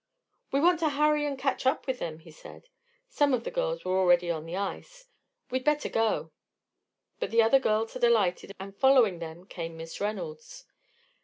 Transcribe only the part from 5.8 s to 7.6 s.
go." But the other